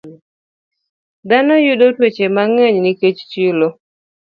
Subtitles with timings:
[1.29, 3.67] Dhano yudo tuoche mang'eny nikech chilo.